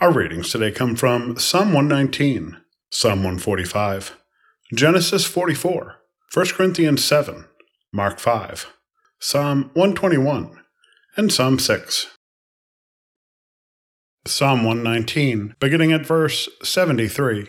[0.00, 2.56] Our readings today come from Psalm 119,
[2.88, 4.16] Psalm 145,
[4.72, 5.96] Genesis 44,
[6.32, 7.46] 1 Corinthians 7,
[7.92, 8.72] Mark 5,
[9.18, 10.60] Psalm 121,
[11.16, 12.16] and Psalm 6.
[14.24, 17.48] Psalm 119, beginning at verse 73.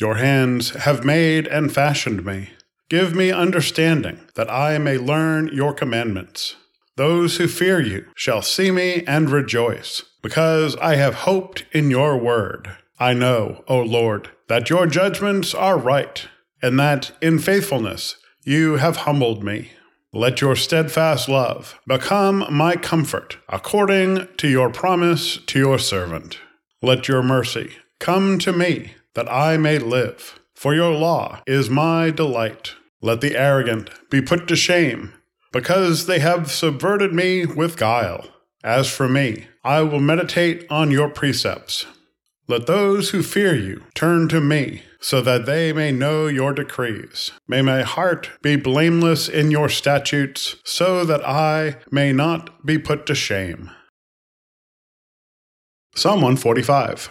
[0.00, 2.54] Your hands have made and fashioned me.
[2.90, 6.56] Give me understanding, that I may learn your commandments.
[6.96, 12.16] Those who fear you shall see me and rejoice, because I have hoped in your
[12.16, 12.76] word.
[12.98, 16.26] I know, O Lord, that your judgments are right,
[16.60, 19.72] and that in faithfulness you have humbled me.
[20.12, 26.38] Let your steadfast love become my comfort, according to your promise to your servant.
[26.82, 32.10] Let your mercy come to me, that I may live, for your law is my
[32.10, 32.74] delight.
[33.02, 35.12] Let the arrogant be put to shame,
[35.52, 38.26] because they have subverted me with guile.
[38.64, 41.86] As for me, I will meditate on your precepts.
[42.48, 47.30] Let those who fear you turn to me, so that they may know your decrees.
[47.46, 53.06] May my heart be blameless in your statutes, so that I may not be put
[53.06, 53.70] to shame.
[55.94, 57.10] Psalm 145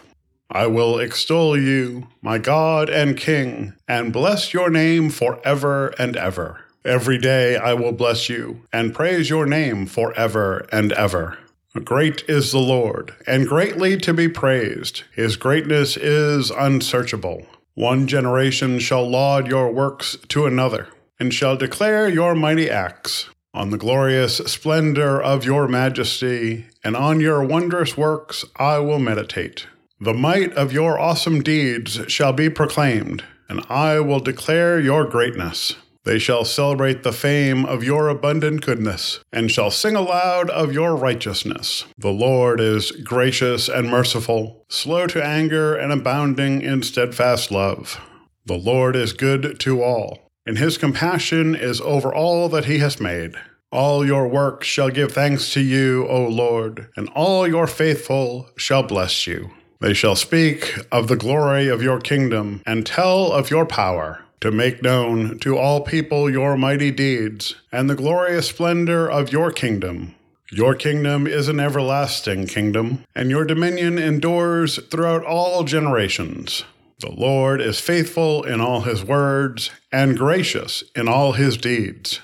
[0.49, 6.66] I will extol you, my God and King, and bless your name forever and ever.
[6.87, 11.37] Every day I will bless you and praise your name forever and ever.
[11.83, 15.03] Great is the Lord, and greatly to be praised.
[15.13, 17.45] His greatness is unsearchable.
[17.73, 20.87] One generation shall laud your works to another,
[21.19, 23.29] and shall declare your mighty acts.
[23.53, 29.67] On the glorious splendor of your majesty, and on your wondrous works I will meditate.
[29.99, 35.75] The might of your awesome deeds shall be proclaimed, and I will declare your greatness.
[36.07, 40.95] They shall celebrate the fame of your abundant goodness, and shall sing aloud of your
[40.95, 41.83] righteousness.
[41.97, 47.99] The Lord is gracious and merciful, slow to anger, and abounding in steadfast love.
[48.45, 53.01] The Lord is good to all, and his compassion is over all that he has
[53.01, 53.35] made.
[53.69, 58.83] All your works shall give thanks to you, O Lord, and all your faithful shall
[58.83, 59.49] bless you.
[59.81, 64.51] They shall speak of the glory of your kingdom and tell of your power, to
[64.51, 70.13] make known to all people your mighty deeds and the glorious splendor of your kingdom.
[70.51, 76.63] Your kingdom is an everlasting kingdom, and your dominion endures throughout all generations.
[76.99, 82.21] The Lord is faithful in all his words and gracious in all his deeds.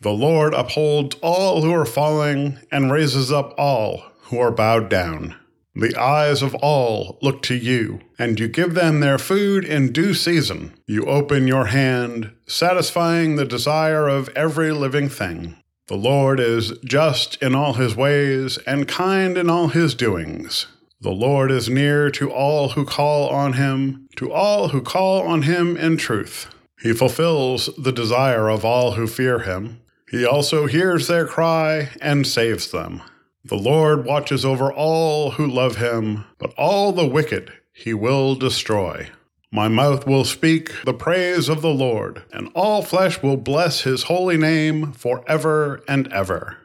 [0.00, 5.36] The Lord upholds all who are falling and raises up all who are bowed down.
[5.74, 10.12] The eyes of all look to you, and you give them their food in due
[10.12, 10.74] season.
[10.86, 15.56] You open your hand, satisfying the desire of every living thing.
[15.88, 20.66] The Lord is just in all his ways and kind in all his doings.
[21.00, 25.42] The Lord is near to all who call on him, to all who call on
[25.42, 26.48] him in truth.
[26.80, 29.80] He fulfills the desire of all who fear him.
[30.10, 33.02] He also hears their cry and saves them.
[33.44, 39.08] The Lord watches over all who love him, but all the wicked he will destroy.
[39.50, 44.04] My mouth will speak the praise of the Lord, and all flesh will bless his
[44.04, 46.58] holy name forever and ever.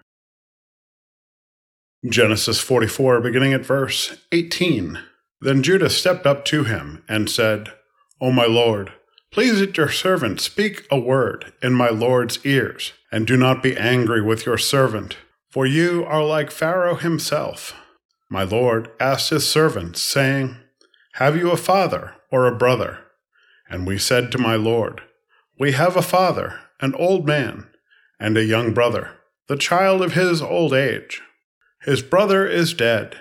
[2.07, 4.99] Genesis 44, beginning at verse 18.
[5.41, 7.73] Then Judah stepped up to him and said,
[8.21, 8.93] O my Lord,
[9.31, 13.75] please let your servant speak a word in my Lord's ears, and do not be
[13.75, 15.17] angry with your servant
[15.49, 17.73] for you are like Pharaoh himself.
[18.29, 20.57] My Lord asked his servants, saying,
[21.13, 22.99] Have you a father or a brother?
[23.69, 25.01] And we said to my Lord,
[25.59, 27.67] We have a father, an old man,
[28.19, 29.11] and a young brother,
[29.47, 31.21] the child of his old age.
[31.81, 33.17] His brother is dead.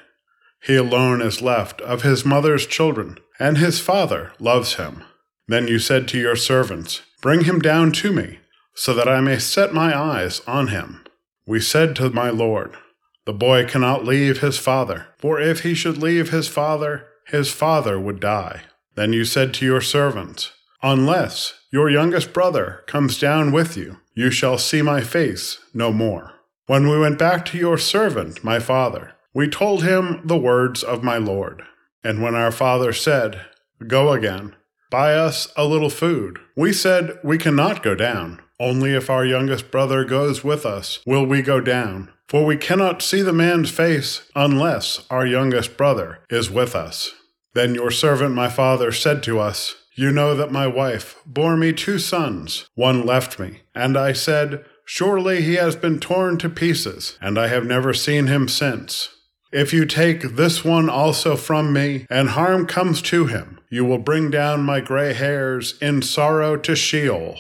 [0.63, 5.05] He alone is left of his mother's children, and his father loves him.
[5.47, 8.41] Then you said to your servants, Bring him down to me,
[8.75, 11.06] so that I may set my eyes on him.
[11.47, 12.77] We said to my Lord,
[13.25, 18.01] The boy cannot leave his father, for if he should leave his father, his father
[18.01, 18.63] would die.
[18.97, 24.31] Then you said to your servants, Unless your youngest brother comes down with you, you
[24.31, 26.33] shall see my face no more.
[26.67, 31.05] When we went back to your servant, my father, we told him the words of
[31.05, 31.63] my Lord.
[32.03, 33.43] And when our father said,
[33.87, 34.57] Go again,
[34.91, 38.41] buy us a little food, we said, We cannot go down.
[38.59, 43.03] Only if our youngest brother goes with us will we go down, for we cannot
[43.03, 47.13] see the man's face unless our youngest brother is with us.
[47.55, 51.73] Then your servant my father said to us, You know that my wife bore me
[51.73, 53.63] two sons, one left me.
[53.75, 58.27] And I said, Surely he has been torn to pieces, and I have never seen
[58.27, 59.11] him since.
[59.53, 63.99] If you take this one also from me, and harm comes to him, you will
[63.99, 67.37] bring down my gray hairs in sorrow to Sheol.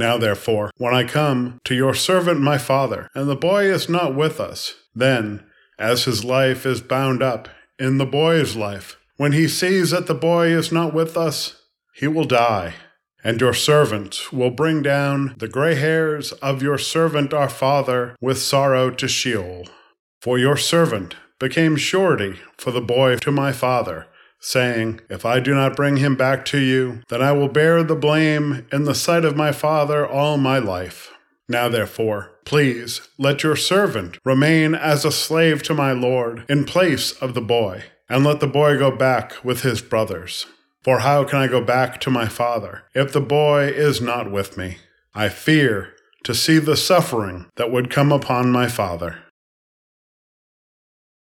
[0.00, 4.14] Now, therefore, when I come to your servant my father, and the boy is not
[4.14, 5.44] with us, then,
[5.78, 10.14] as his life is bound up in the boy's life, when he sees that the
[10.14, 12.76] boy is not with us, he will die.
[13.22, 18.38] And your servant will bring down the gray hairs of your servant our father with
[18.38, 19.64] sorrow to Sheol.
[20.22, 24.06] For your servant became surety for the boy to my father,
[24.40, 27.94] saying, If I do not bring him back to you, then I will bear the
[27.94, 31.12] blame in the sight of my father all my life.
[31.48, 37.12] Now, therefore, please let your servant remain as a slave to my lord in place
[37.12, 40.46] of the boy, and let the boy go back with his brothers.
[40.82, 44.56] For how can I go back to my father if the boy is not with
[44.56, 44.78] me?
[45.14, 45.92] I fear
[46.24, 49.18] to see the suffering that would come upon my father.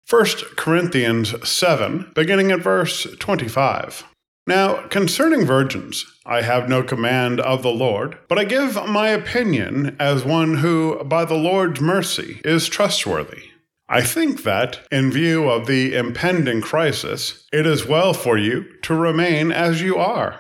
[0.09, 4.05] 1 Corinthians 7, beginning at verse 25.
[4.47, 9.97] Now, concerning virgins, I have no command of the Lord, but I give my opinion
[9.99, 13.45] as one who, by the Lord's mercy, is trustworthy.
[13.89, 18.95] I think that, in view of the impending crisis, it is well for you to
[18.95, 20.39] remain as you are.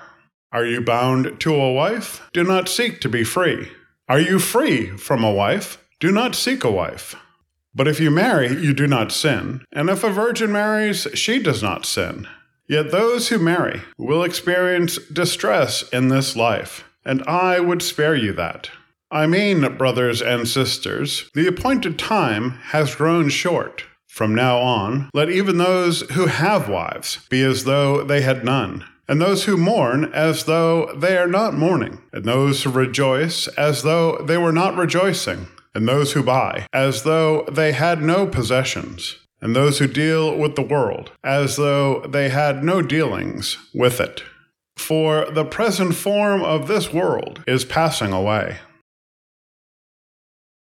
[0.53, 2.21] Are you bound to a wife?
[2.35, 3.71] Do not seek to be free.
[4.11, 5.83] Are you free from a wife?
[6.01, 7.17] Do not seek a wife.
[7.75, 11.63] But if you marry, you do not sin, and if a virgin marries, she does
[11.63, 12.29] not sin.
[12.69, 18.33] Yet those who marry will experience distress in this life, and I would spare you
[18.35, 18.71] that.
[19.11, 23.85] I mean, brothers and sisters, the appointed time has grown short.
[24.07, 28.85] From now on, let even those who have wives be as though they had none,
[29.09, 33.83] and those who mourn as though they are not mourning, and those who rejoice as
[33.83, 39.17] though they were not rejoicing and those who buy, as though they had no possessions,
[39.41, 44.23] and those who deal with the world, as though they had no dealings with it.
[44.77, 48.59] For the present form of this world is passing away.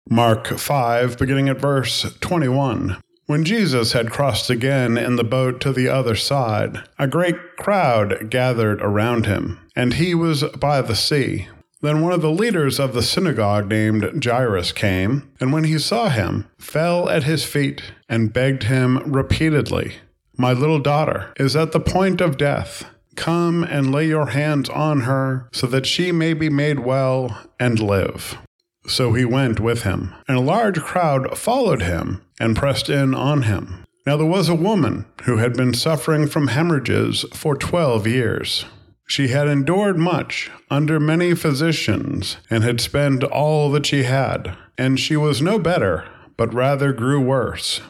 [0.09, 2.97] Mark 5, beginning at verse 21.
[3.25, 8.29] When Jesus had crossed again in the boat to the other side, a great crowd
[8.29, 11.47] gathered around him, and he was by the sea.
[11.85, 16.09] Then one of the leaders of the synagogue named Jairus came, and when he saw
[16.09, 19.97] him, fell at his feet and begged him repeatedly,
[20.35, 22.89] My little daughter is at the point of death.
[23.15, 27.79] Come and lay your hands on her, so that she may be made well and
[27.79, 28.35] live.
[28.87, 33.43] So he went with him, and a large crowd followed him and pressed in on
[33.43, 33.85] him.
[34.07, 38.65] Now there was a woman who had been suffering from hemorrhages for twelve years.
[39.07, 44.99] She had endured much under many physicians, and had spent all that she had, and
[44.99, 46.05] she was no better,
[46.37, 47.81] but rather grew worse.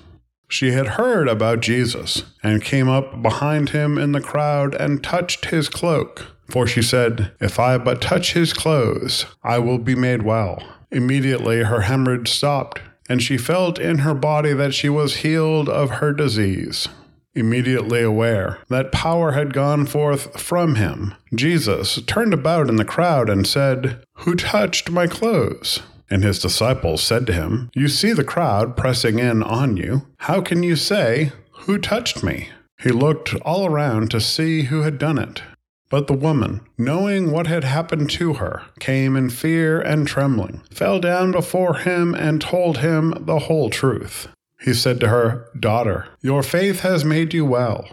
[0.47, 5.45] She had heard about Jesus, and came up behind him in the crowd and touched
[5.45, 6.27] his cloak.
[6.49, 10.61] For she said, If I but touch his clothes, I will be made well.
[10.91, 15.89] Immediately her hemorrhage stopped, and she felt in her body that she was healed of
[15.91, 16.87] her disease.
[17.35, 23.29] Immediately aware that power had gone forth from him, Jesus turned about in the crowd
[23.29, 25.81] and said, Who touched my clothes?
[26.09, 30.07] And his disciples said to him, You see the crowd pressing in on you.
[30.19, 31.33] How can you say,
[31.65, 32.49] Who touched me?
[32.81, 35.41] He looked all around to see who had done it.
[35.89, 40.99] But the woman, knowing what had happened to her, came in fear and trembling, fell
[40.99, 44.27] down before him, and told him the whole truth.
[44.65, 47.87] He said to her, Daughter, your faith has made you well.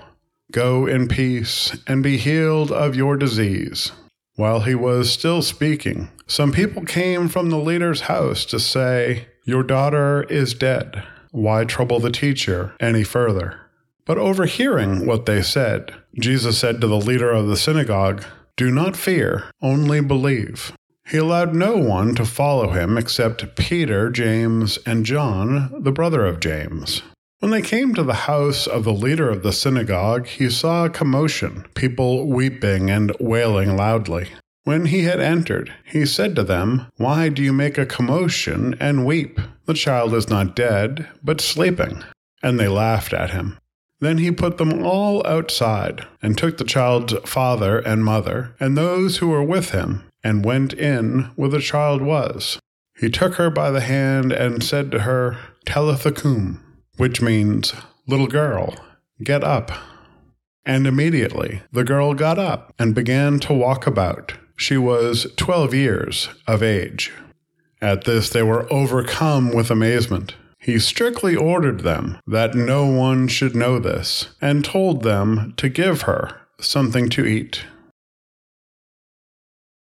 [0.52, 3.92] Go in peace and be healed of your disease.
[4.36, 9.62] While he was still speaking, some people came from the leader's house to say, Your
[9.62, 11.04] daughter is dead.
[11.30, 13.60] Why trouble the teacher any further?
[14.06, 18.24] But overhearing what they said, Jesus said to the leader of the synagogue,
[18.56, 20.72] Do not fear, only believe.
[21.06, 26.40] He allowed no one to follow him except Peter, James, and John, the brother of
[26.40, 27.02] James.
[27.40, 30.90] When they came to the house of the leader of the synagogue, he saw a
[30.90, 34.28] commotion, people weeping and wailing loudly.
[34.64, 39.04] When he had entered, he said to them, Why do you make a commotion and
[39.04, 39.40] weep?
[39.66, 42.04] The child is not dead, but sleeping.
[42.44, 43.58] And they laughed at him.
[43.98, 49.18] Then he put them all outside, and took the child's father and mother, and those
[49.18, 52.58] who were with him, and went in where the child was.
[52.96, 56.64] He took her by the hand and said to her, Talitha cum,
[56.96, 57.74] which means,
[58.06, 58.74] Little girl,
[59.22, 59.70] get up.
[60.64, 64.34] And immediately the girl got up and began to walk about.
[64.56, 67.12] She was twelve years of age.
[67.80, 70.36] At this they were overcome with amazement.
[70.58, 76.02] He strictly ordered them that no one should know this, and told them to give
[76.02, 77.64] her something to eat.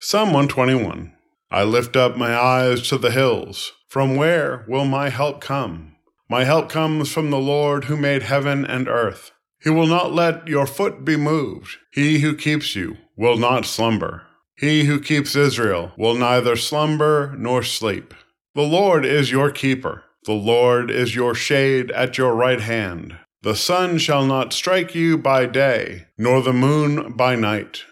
[0.04, 1.12] Psalm 121
[1.52, 3.74] I lift up my eyes to the hills.
[3.86, 5.94] From where will my help come?
[6.28, 9.30] My help comes from the Lord who made heaven and earth.
[9.62, 11.76] He will not let your foot be moved.
[11.92, 14.24] He who keeps you will not slumber.
[14.56, 18.12] He who keeps Israel will neither slumber nor sleep.
[18.56, 20.02] The Lord is your keeper.
[20.24, 23.18] The Lord is your shade at your right hand.
[23.42, 27.84] The sun shall not strike you by day, nor the moon by night.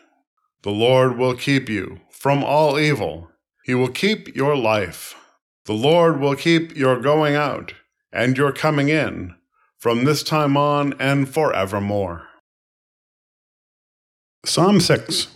[0.63, 3.31] The Lord will keep you from all evil.
[3.65, 5.15] He will keep your life.
[5.65, 7.75] The Lord will keep your going out
[8.13, 9.35] and your coming in
[9.79, 12.27] from this time on and forevermore.
[14.45, 15.29] Psalm 6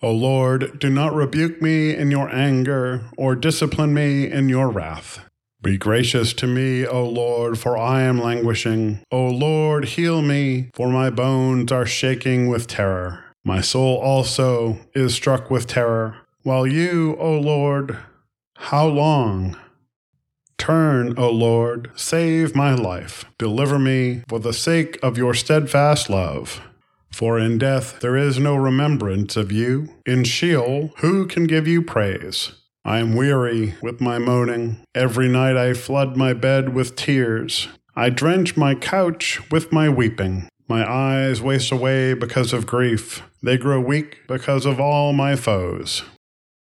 [0.00, 5.24] O Lord, do not rebuke me in your anger, or discipline me in your wrath.
[5.60, 9.00] Be gracious to me, O Lord, for I am languishing.
[9.10, 13.24] O Lord, heal me, for my bones are shaking with terror.
[13.48, 16.18] My soul also is struck with terror.
[16.42, 17.96] While you, O Lord,
[18.58, 19.56] how long?
[20.58, 23.24] Turn, O Lord, save my life.
[23.38, 26.60] Deliver me for the sake of your steadfast love.
[27.10, 29.94] For in death there is no remembrance of you.
[30.04, 32.52] In Sheol, who can give you praise?
[32.84, 34.84] I am weary with my moaning.
[34.94, 37.68] Every night I flood my bed with tears.
[37.96, 40.50] I drench my couch with my weeping.
[40.68, 43.22] My eyes waste away because of grief.
[43.42, 46.02] They grow weak because of all my foes.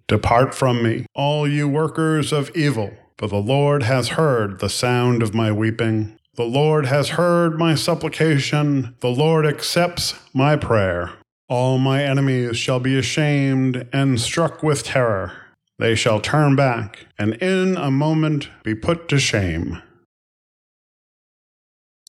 [0.08, 2.91] Depart from me, all you workers of evil.
[3.20, 6.17] For the Lord has heard the sound of my weeping.
[6.34, 8.96] The Lord has heard my supplication.
[9.01, 11.12] The Lord accepts my prayer.
[11.48, 15.34] All my enemies shall be ashamed and struck with terror.
[15.77, 19.79] They shall turn back and in a moment be put to shame.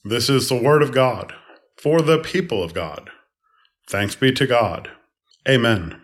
[0.04, 1.34] This is the word of God
[1.82, 3.10] for the people of God.
[3.88, 4.90] Thanks be to God.
[5.48, 6.01] Amen.